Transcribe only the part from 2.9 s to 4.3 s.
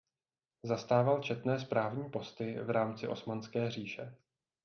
Osmanské říše.